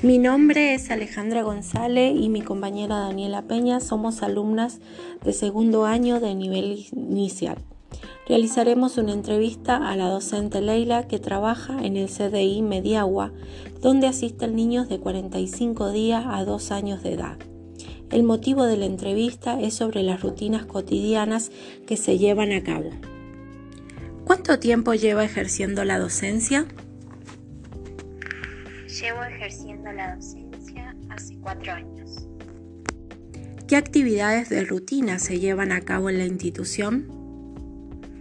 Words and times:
Mi 0.00 0.18
nombre 0.18 0.74
es 0.74 0.92
Alejandra 0.92 1.42
González 1.42 2.14
y 2.16 2.28
mi 2.28 2.40
compañera 2.40 3.00
Daniela 3.00 3.42
Peña 3.42 3.80
somos 3.80 4.22
alumnas 4.22 4.78
de 5.24 5.32
segundo 5.32 5.86
año 5.86 6.20
de 6.20 6.36
nivel 6.36 6.86
inicial. 6.92 7.58
Realizaremos 8.28 8.96
una 8.96 9.12
entrevista 9.12 9.90
a 9.90 9.96
la 9.96 10.08
docente 10.08 10.60
Leila 10.60 11.08
que 11.08 11.18
trabaja 11.18 11.84
en 11.84 11.96
el 11.96 12.08
CDI 12.08 12.62
Mediagua, 12.62 13.32
donde 13.80 14.06
asisten 14.06 14.54
niños 14.54 14.88
de 14.88 15.00
45 15.00 15.90
días 15.90 16.24
a 16.28 16.44
2 16.44 16.70
años 16.70 17.02
de 17.02 17.14
edad. 17.14 17.36
El 18.12 18.22
motivo 18.22 18.66
de 18.66 18.76
la 18.76 18.86
entrevista 18.86 19.60
es 19.60 19.74
sobre 19.74 20.04
las 20.04 20.22
rutinas 20.22 20.64
cotidianas 20.64 21.50
que 21.88 21.96
se 21.96 22.18
llevan 22.18 22.52
a 22.52 22.62
cabo. 22.62 22.90
¿Cuánto 24.24 24.60
tiempo 24.60 24.94
lleva 24.94 25.24
ejerciendo 25.24 25.82
la 25.82 25.98
docencia? 25.98 26.68
Llevo 29.00 29.22
ejerciendo 29.22 29.92
la 29.92 30.16
docencia 30.16 30.96
hace 31.10 31.38
cuatro 31.38 31.72
años. 31.72 32.26
¿Qué 33.68 33.76
actividades 33.76 34.48
de 34.48 34.64
rutina 34.64 35.20
se 35.20 35.38
llevan 35.38 35.70
a 35.70 35.82
cabo 35.82 36.10
en 36.10 36.18
la 36.18 36.24
institución? 36.24 37.06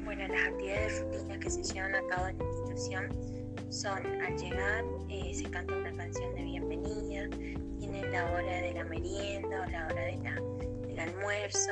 Bueno, 0.06 0.28
las 0.28 0.46
actividades 0.46 1.00
de 1.00 1.18
rutina 1.18 1.40
que 1.40 1.50
se 1.50 1.64
llevan 1.64 1.96
a 1.96 2.08
cabo 2.08 2.28
en 2.28 2.38
la 2.38 2.44
institución 2.44 3.08
son 3.72 4.06
al 4.22 4.38
llegar 4.38 4.86
eh, 5.10 5.34
se 5.34 5.50
canta 5.50 5.74
una 5.76 5.92
canción 5.94 6.36
de 6.36 6.44
bienvenida, 6.44 7.28
tienen 7.80 8.12
la 8.12 8.32
hora 8.32 8.62
de 8.62 8.74
la 8.76 8.84
merienda 8.84 9.64
o 9.66 9.72
la 9.72 9.88
hora 9.88 10.02
de 10.06 10.88
del 10.88 11.00
almuerzo, 11.00 11.72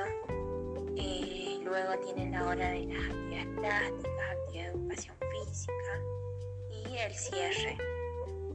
eh, 0.98 1.60
luego 1.64 1.94
tienen 2.06 2.32
la 2.32 2.48
hora 2.48 2.70
de 2.72 2.88
las 2.88 3.06
actividades 3.06 3.48
plásticas, 3.60 4.32
actividades 4.32 4.74
de 4.74 4.80
educación 4.80 5.16
física 5.32 6.90
y 6.90 6.98
el 6.98 7.14
cierre 7.14 7.95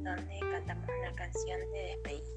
donde 0.03 0.41
cantamos 0.41 0.89
una 1.01 1.13
canción 1.15 1.61
de 1.73 1.83
despedida. 1.83 2.31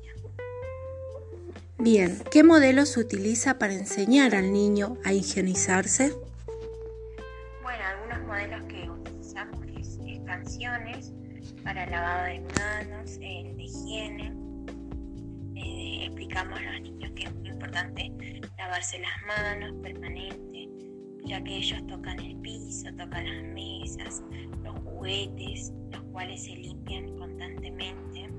Bien, 1.80 2.18
¿qué 2.32 2.44
modelo 2.44 2.86
se 2.86 3.00
utiliza 3.00 3.60
para 3.60 3.74
enseñar 3.74 4.36
al 4.36 4.54
niño 4.54 4.98
a 5.04 5.14
higienizarse? 5.14 6.14
Bueno, 7.62 7.84
algunos 7.84 8.28
modelos 8.28 8.64
que 8.66 8.90
utilizamos 8.90 9.60
es, 9.78 10.00
canciones 10.26 11.12
para 11.64 11.86
lavado 11.88 12.26
de 12.26 12.40
manos, 12.40 13.20
de 13.20 13.56
higiene. 13.58 14.34
Eh, 15.56 16.06
explicamos 16.06 16.60
a 16.60 16.72
los 16.72 16.82
niños 16.82 17.12
que 17.16 17.24
es 17.24 17.36
muy 17.36 17.50
importante 17.50 18.14
lavarse 18.58 19.00
las 19.00 19.40
manos 19.40 19.74
permanente, 19.82 20.70
ya 21.26 21.44
que 21.44 21.58
ellos 21.58 21.86
tocan 21.88 22.20
el 22.20 22.38
piso, 22.38 22.90
tocan 22.98 23.26
las 23.26 23.54
mesas, 23.54 24.24
los 24.64 24.80
juguetes, 24.80 25.72
los 25.92 26.03
cuales 26.14 26.44
se 26.44 26.56
limpian 26.56 27.18
constantemente. 27.18 28.30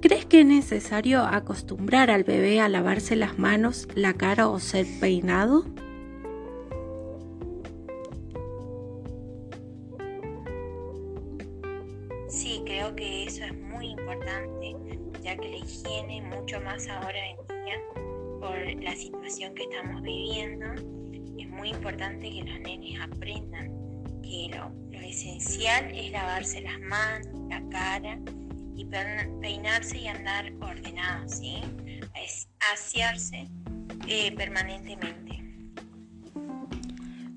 ¿Crees 0.00 0.26
que 0.26 0.40
es 0.40 0.46
necesario 0.46 1.22
acostumbrar 1.22 2.10
al 2.10 2.24
bebé 2.24 2.60
a 2.60 2.68
lavarse 2.68 3.14
las 3.14 3.38
manos, 3.38 3.86
la 3.94 4.14
cara 4.14 4.48
o 4.48 4.58
ser 4.58 4.86
peinado? 4.98 5.64
Sí, 12.28 12.62
creo 12.64 12.96
que 12.96 13.24
eso 13.24 13.44
es 13.44 13.54
muy 13.54 13.90
importante, 13.90 14.74
ya 15.22 15.36
que 15.36 15.50
la 15.50 15.56
higiene, 15.58 16.22
mucho 16.22 16.60
más 16.62 16.88
ahora 16.88 17.28
en 17.28 17.36
día, 17.46 17.78
por 18.40 18.82
la 18.82 18.96
situación 18.96 19.54
que 19.54 19.64
estamos 19.64 20.02
viviendo, 20.02 20.66
es 21.38 21.48
muy 21.48 21.68
importante 21.68 22.30
que 22.30 22.42
los 22.42 22.60
nenes 22.60 22.98
aprendan 23.00 23.81
que 24.22 24.50
lo, 24.54 24.72
esencial 25.00 25.90
es 25.94 26.10
lavarse 26.10 26.62
las 26.62 26.80
manos, 26.80 27.28
la 27.50 27.62
cara 27.68 28.18
y 28.74 28.86
peinarse 29.40 29.98
y 29.98 30.08
andar 30.08 30.52
ordenado, 30.60 31.28
¿sí? 31.28 31.60
asearse 32.72 33.48
eh, 34.08 34.32
permanentemente. 34.32 35.42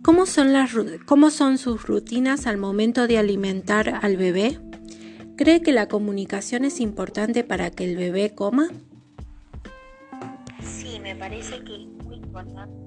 ¿Cómo 0.01 0.25
son, 0.27 0.53
las, 0.53 0.71
¿Cómo 1.05 1.31
son 1.31 1.57
sus 1.57 1.83
rutinas 1.83 2.45
al 2.45 2.57
momento 2.57 3.07
de 3.07 3.17
alimentar 3.17 3.99
al 4.03 4.17
bebé? 4.17 4.59
¿Cree 5.35 5.61
que 5.61 5.71
la 5.71 5.87
comunicación 5.87 6.63
es 6.63 6.79
importante 6.79 7.43
para 7.43 7.71
que 7.71 7.85
el 7.85 7.97
bebé 7.97 8.35
coma? 8.35 8.69
Sí, 10.61 10.99
me 11.01 11.15
parece 11.15 11.63
que 11.63 11.75
es 11.75 11.87
muy 12.05 12.17
importante 12.17 12.84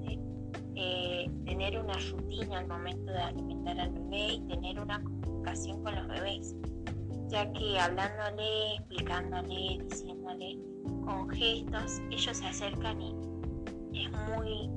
eh, 0.81 1.29
tener 1.45 1.77
una 1.77 1.93
rutina 2.09 2.59
al 2.59 2.67
momento 2.67 3.11
de 3.11 3.19
alimentar 3.19 3.77
al 3.81 3.91
bebé 3.91 4.33
y 4.35 4.47
tener 4.47 4.79
una 4.79 5.03
comunicación 5.03 5.83
con 5.83 5.93
los 5.93 6.07
bebés, 6.07 6.55
ya 7.27 7.51
que 7.51 7.77
hablándole, 7.77 8.75
explicándole, 8.75 9.83
diciéndole 9.89 10.57
con 11.03 11.29
gestos, 11.31 12.01
ellos 12.11 12.37
se 12.37 12.47
acercan 12.47 13.01
y 13.01 14.05
es 14.05 14.11
muy 14.29 14.69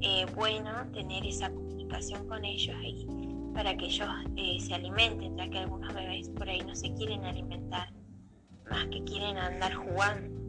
eh, 0.00 0.24
bueno 0.34 0.70
tener 0.94 1.26
esa 1.26 1.50
comunicación 1.50 2.26
con 2.26 2.44
ellos 2.46 2.76
y 2.82 3.06
para 3.52 3.76
que 3.76 3.84
ellos 3.84 4.08
eh, 4.36 4.58
se 4.58 4.72
alimenten, 4.72 5.36
ya 5.36 5.50
que 5.50 5.58
algunos 5.58 5.92
bebés 5.92 6.30
por 6.30 6.48
ahí 6.48 6.60
no 6.60 6.74
se 6.74 6.94
quieren 6.94 7.26
alimentar, 7.26 7.92
más 8.70 8.86
que 8.86 9.04
quieren 9.04 9.36
andar 9.36 9.74
jugando. 9.74 10.40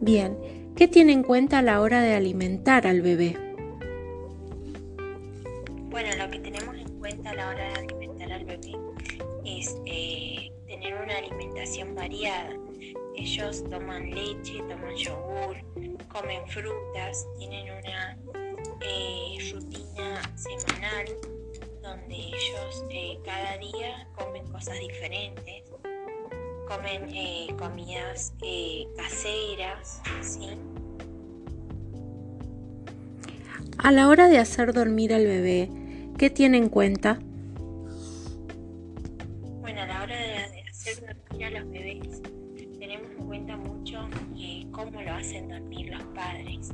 Bien, 0.00 0.61
¿qué 0.76 0.88
tiene 0.88 1.12
en 1.12 1.22
cuenta 1.22 1.58
a 1.58 1.62
la 1.62 1.80
hora 1.80 2.00
de 2.00 2.14
alimentar 2.14 2.86
al 2.86 3.02
bebé? 3.02 3.36
Bueno, 5.90 6.08
lo 6.16 6.30
que 6.30 6.38
tenemos 6.38 6.76
en 6.76 6.98
cuenta 6.98 7.30
a 7.30 7.34
la 7.34 7.48
hora 7.48 7.68
de 7.68 7.74
alimentar 7.80 8.32
al 8.32 8.44
bebé 8.44 8.72
es 9.44 9.76
eh, 9.86 10.50
tener 10.66 10.94
una 10.94 11.16
alimentación 11.16 11.94
variada. 11.94 12.56
Ellos 13.16 13.62
toman 13.68 14.10
leche, 14.10 14.58
toman 14.68 14.96
yogur, 14.96 15.56
comen 16.08 16.46
frutas, 16.48 17.26
tienen 17.38 17.66
una 17.70 18.18
eh, 18.80 19.52
rutina 19.52 20.22
semanal 20.34 21.06
donde 21.82 22.14
ellos 22.14 22.84
eh, 22.90 23.18
cada 23.24 23.58
día 23.58 24.08
comen 24.16 24.46
cosas 24.50 24.78
diferentes 24.78 25.62
comen 26.66 27.08
eh, 27.14 27.54
comidas 27.58 28.34
eh, 28.42 28.86
caseras, 28.96 30.00
¿sí? 30.20 30.48
A 33.78 33.90
la 33.90 34.08
hora 34.08 34.28
de 34.28 34.38
hacer 34.38 34.72
dormir 34.72 35.12
al 35.12 35.26
bebé, 35.26 35.68
¿qué 36.18 36.30
tiene 36.30 36.58
en 36.58 36.68
cuenta? 36.68 37.18
Bueno, 39.60 39.82
a 39.82 39.86
la 39.86 40.02
hora 40.02 40.16
de 40.16 40.62
hacer 40.68 41.04
dormir 41.04 41.46
a 41.46 41.50
los 41.50 41.70
bebés, 41.70 42.22
tenemos 42.78 43.10
en 43.10 43.26
cuenta 43.26 43.56
mucho 43.56 44.08
eh, 44.38 44.66
cómo 44.70 45.02
lo 45.02 45.12
hacen 45.12 45.48
dormir 45.48 45.92
los 45.92 46.02
padres. 46.14 46.70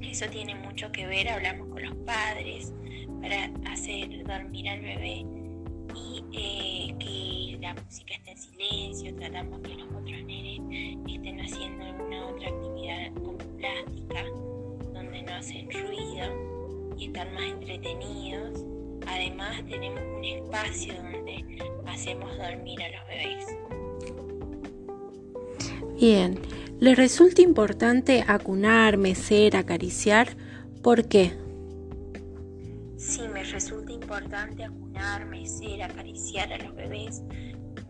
Eso 0.00 0.26
tiene 0.26 0.54
mucho 0.54 0.92
que 0.92 1.06
ver, 1.06 1.28
hablamos 1.28 1.68
con 1.68 1.82
los 1.82 1.94
padres 2.04 2.72
para 3.20 3.50
hacer 3.72 4.24
dormir 4.24 4.68
al 4.68 4.80
bebé 4.80 5.41
y 5.94 6.22
que 6.30 7.58
la 7.60 7.74
música 7.74 8.14
esté 8.14 8.30
en 8.32 8.38
silencio, 8.38 9.14
tratamos 9.16 9.60
que 9.60 9.74
los 9.74 9.88
otros 9.88 10.24
nenes 10.24 10.60
estén 11.08 11.40
haciendo 11.40 11.84
alguna 11.84 12.26
otra 12.26 12.48
actividad 12.48 13.14
como 13.14 13.38
plástica, 13.38 14.24
donde 14.92 15.22
no 15.22 15.34
hacen 15.34 15.70
ruido 15.70 16.94
y 16.98 17.06
están 17.06 17.32
más 17.34 17.44
entretenidos. 17.44 18.64
Además 19.06 19.62
tenemos 19.68 20.02
un 20.16 20.24
espacio 20.24 20.94
donde 20.94 21.44
hacemos 21.86 22.36
dormir 22.36 22.82
a 22.82 22.88
los 22.90 23.06
bebés. 23.08 23.46
Bien, 26.00 26.38
¿les 26.80 26.96
resulta 26.96 27.42
importante 27.42 28.24
acunar, 28.26 28.96
mecer, 28.96 29.56
acariciar? 29.56 30.36
¿Por 30.82 31.06
qué? 31.06 31.32
Sí, 32.96 33.22
me 33.32 33.44
resulta 33.44 33.92
importante 33.92 34.64
acunar, 34.64 34.81
mecer, 35.26 35.82
acariciar 35.82 36.52
a 36.52 36.58
los 36.58 36.74
bebés 36.74 37.22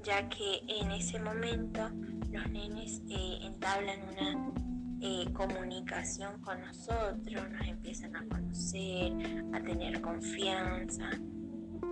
ya 0.05 0.29
que 0.29 0.63
en 0.69 0.91
ese 0.91 1.19
momento 1.21 1.89
los 2.31 2.51
nenes 2.51 3.03
eh, 3.09 3.39
entablan 3.43 4.01
una 4.03 4.53
eh, 5.01 5.27
comunicación 5.33 6.41
con 6.41 6.61
nosotros, 6.61 7.51
nos 7.51 7.69
empiezan 7.69 8.17
a 8.17 8.25
conocer, 8.27 9.13
a 9.53 9.61
tener 9.61 10.01
confianza 10.01 11.11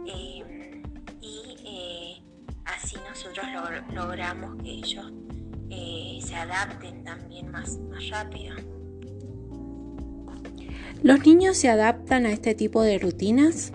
em, 0.06 0.82
y 1.20 1.56
eh, 1.64 2.22
así 2.64 2.96
nosotros 3.08 3.46
logramos 3.92 4.62
que 4.62 4.70
ellos 4.70 5.12
se 6.20 6.34
adapten 6.34 7.04
también 7.04 7.50
más, 7.50 7.78
más 7.78 8.08
rápido. 8.08 8.56
¿Los 11.02 11.24
niños 11.24 11.56
se 11.56 11.68
adaptan 11.68 12.26
a 12.26 12.32
este 12.32 12.54
tipo 12.54 12.82
de 12.82 12.98
rutinas? 12.98 13.72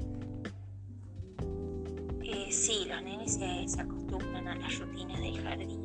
Se, 3.27 3.67
se 3.67 3.77
las 3.81 4.79
rutinas 4.79 5.19
del 5.19 5.43
jardín. 5.43 5.81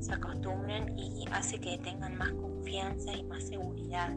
Se 0.00 0.12
acostumbran 0.12 0.98
y 0.98 1.24
hace 1.32 1.58
que 1.58 1.78
tengan 1.78 2.16
más 2.16 2.32
confianza 2.32 3.12
y 3.12 3.24
más 3.24 3.44
seguridad 3.44 4.14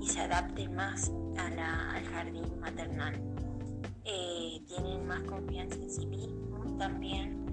y 0.00 0.06
se 0.06 0.20
adapten 0.20 0.74
más 0.74 1.10
al 1.36 2.04
jardín 2.06 2.60
maternal. 2.60 3.20
Eh, 4.04 4.60
tienen 4.66 5.06
más 5.06 5.22
confianza 5.22 5.76
en 5.76 5.90
sí 5.90 6.06
mismos 6.06 6.76
también. 6.78 7.44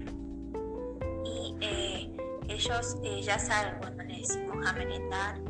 Y 1.24 1.56
eh, 1.60 2.16
ellos 2.48 2.96
eh, 3.02 3.22
ya 3.22 3.38
saben 3.38 3.78
cuando 3.78 4.02
le 4.02 4.18
decimos 4.18 4.66
a 4.66 4.72
merendar, 4.72 5.40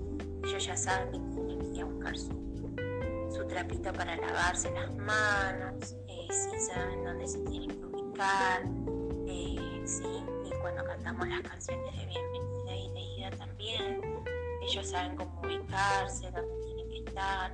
ellos 0.44 0.66
ya 0.66 0.76
saben 0.76 1.10
que 1.12 1.18
tienen 1.18 1.60
que 1.60 1.78
ir 1.78 1.82
a 1.82 1.84
buscar 1.86 2.16
su, 2.16 2.42
trapito 3.48 3.92
para 3.92 4.16
lavarse 4.16 4.70
las 4.70 4.96
manos, 4.96 5.96
eh, 6.08 6.26
sí 6.30 6.58
saben 6.72 7.04
dónde 7.04 7.26
se 7.26 7.38
tienen 7.40 7.68
que 7.68 7.84
ubicar, 7.84 8.01
sí, 9.84 10.04
y 10.44 10.60
cuando 10.60 10.84
cantamos 10.84 11.28
las 11.28 11.40
canciones 11.40 11.96
de 11.96 12.06
bienvenida 12.06 12.76
y 12.76 12.92
de 12.92 13.00
ida 13.00 13.30
también, 13.30 14.00
ellos 14.62 14.86
saben 14.86 15.16
cómo 15.16 15.40
ubicarse, 15.42 16.30
dónde 16.30 16.64
tienen 16.64 16.88
que 16.88 16.98
estar 16.98 17.52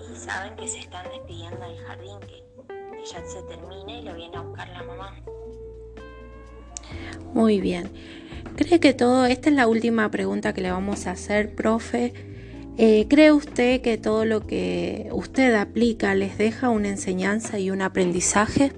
y 0.00 0.16
saben 0.16 0.56
que 0.56 0.68
se 0.68 0.78
están 0.80 1.04
despidiendo 1.10 1.60
del 1.60 1.78
jardín, 1.78 2.18
que, 2.20 2.42
ya 3.04 3.24
se 3.26 3.42
termine 3.42 4.00
y 4.00 4.02
lo 4.04 4.14
viene 4.14 4.36
a 4.36 4.40
buscar 4.42 4.68
la 4.68 4.82
mamá. 4.84 5.16
Muy 7.34 7.60
bien. 7.60 7.90
¿Cree 8.56 8.78
que 8.78 8.94
todo, 8.94 9.26
esta 9.26 9.48
es 9.50 9.56
la 9.56 9.66
última 9.66 10.10
pregunta 10.10 10.52
que 10.52 10.60
le 10.60 10.70
vamos 10.70 11.06
a 11.06 11.12
hacer, 11.12 11.54
profe? 11.54 12.12
Eh, 12.78 13.06
¿Cree 13.08 13.32
usted 13.32 13.80
que 13.80 13.98
todo 13.98 14.24
lo 14.24 14.46
que 14.46 15.08
usted 15.12 15.54
aplica 15.54 16.14
les 16.14 16.38
deja 16.38 16.68
una 16.68 16.88
enseñanza 16.88 17.58
y 17.58 17.70
un 17.70 17.82
aprendizaje? 17.82 18.72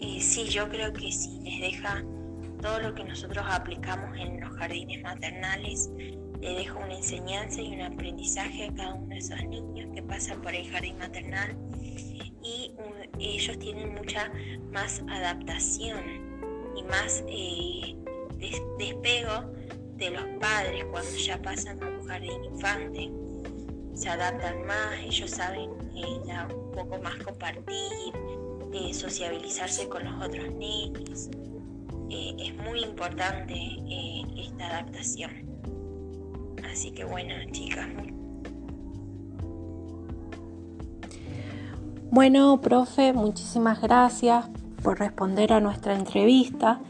Sí, 0.00 0.44
yo 0.48 0.68
creo 0.68 0.92
que 0.92 1.12
sí, 1.12 1.40
les 1.42 1.60
deja 1.60 2.02
todo 2.62 2.78
lo 2.80 2.94
que 2.94 3.04
nosotros 3.04 3.44
aplicamos 3.48 4.16
en 4.16 4.40
los 4.40 4.50
jardines 4.56 5.02
maternales, 5.02 5.90
le 6.40 6.54
deja 6.54 6.74
una 6.74 6.94
enseñanza 6.94 7.60
y 7.60 7.74
un 7.74 7.82
aprendizaje 7.82 8.66
a 8.66 8.74
cada 8.74 8.94
uno 8.94 9.08
de 9.08 9.18
esos 9.18 9.42
niños 9.44 9.90
que 9.94 10.02
pasan 10.02 10.40
por 10.40 10.54
el 10.54 10.70
jardín 10.70 10.96
maternal 10.98 11.56
y 12.42 12.72
ellos 13.18 13.58
tienen 13.58 13.94
mucha 13.94 14.32
más 14.72 15.02
adaptación 15.10 16.00
y 16.76 16.82
más 16.84 17.22
eh, 17.28 17.96
despego 18.78 19.52
de 19.96 20.10
los 20.10 20.24
padres 20.40 20.84
cuando 20.90 21.10
ya 21.16 21.42
pasan 21.42 21.82
a 21.82 21.86
un 21.88 22.06
jardín 22.06 22.44
infante. 22.44 23.10
Se 23.94 24.08
adaptan 24.08 24.64
más, 24.66 24.98
ellos 25.02 25.30
saben 25.30 25.70
eh, 25.94 26.20
ya 26.26 26.48
un 26.54 26.70
poco 26.70 26.98
más 27.02 27.16
compartir, 27.16 28.14
eh, 28.72 28.94
sociabilizarse 28.94 29.88
con 29.88 30.04
los 30.04 30.26
otros 30.26 30.52
niños. 30.54 31.30
es 32.10 32.56
muy 32.56 32.82
importante 32.82 33.54
esta 34.36 34.66
adaptación. 34.66 35.30
Así 36.70 36.90
que 36.92 37.04
bueno, 37.04 37.34
chicas. 37.52 37.88
Bueno, 42.10 42.60
profe, 42.60 43.12
muchísimas 43.12 43.80
gracias 43.80 44.46
por 44.82 44.98
responder 44.98 45.52
a 45.52 45.60
nuestra 45.60 45.94
entrevista. 45.94 46.80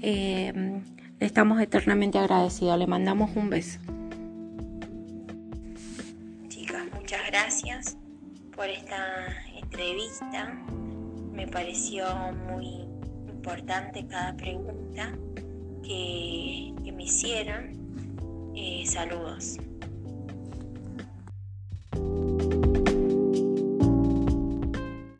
Eh, 0.00 0.80
estamos 1.20 1.60
eternamente 1.60 2.18
agradecidos. 2.18 2.78
Le 2.78 2.86
mandamos 2.86 3.36
un 3.36 3.50
beso. 3.50 3.78
Chicas, 6.48 6.82
muchas 6.94 7.20
gracias 7.26 7.96
por 8.56 8.68
esta 8.68 8.96
entrevista. 9.54 10.54
Me 11.34 11.48
pareció 11.48 12.06
muy 12.48 12.86
importante 13.28 14.06
cada 14.06 14.36
pregunta 14.36 15.12
que, 15.82 16.72
me 16.94 17.02
hicieron. 17.02 18.52
Eh, 18.54 18.84
saludos. 18.86 19.58